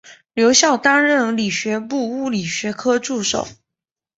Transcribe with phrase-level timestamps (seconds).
[0.33, 3.47] 留校担任理学部物理学科助手。